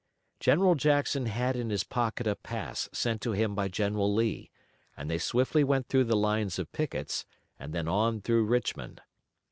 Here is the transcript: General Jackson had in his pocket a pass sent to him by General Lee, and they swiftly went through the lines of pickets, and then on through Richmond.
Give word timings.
General 0.39 0.73
Jackson 0.73 1.27
had 1.27 1.55
in 1.55 1.69
his 1.69 1.83
pocket 1.83 2.25
a 2.25 2.35
pass 2.35 2.89
sent 2.91 3.21
to 3.21 3.33
him 3.33 3.53
by 3.53 3.67
General 3.67 4.11
Lee, 4.11 4.49
and 4.97 5.11
they 5.11 5.19
swiftly 5.19 5.63
went 5.63 5.85
through 5.89 6.05
the 6.05 6.17
lines 6.17 6.57
of 6.57 6.71
pickets, 6.71 7.23
and 7.59 7.71
then 7.71 7.87
on 7.87 8.19
through 8.19 8.45
Richmond. 8.45 9.03